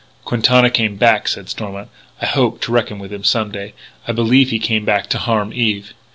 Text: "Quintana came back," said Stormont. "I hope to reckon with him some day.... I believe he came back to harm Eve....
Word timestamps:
"Quintana 0.25 0.71
came 0.71 0.95
back," 0.95 1.27
said 1.27 1.47
Stormont. 1.47 1.87
"I 2.23 2.25
hope 2.25 2.59
to 2.61 2.71
reckon 2.71 2.97
with 2.97 3.13
him 3.13 3.23
some 3.23 3.51
day.... 3.51 3.75
I 4.07 4.11
believe 4.13 4.49
he 4.49 4.57
came 4.57 4.83
back 4.83 5.05
to 5.09 5.19
harm 5.19 5.53
Eve.... 5.53 5.93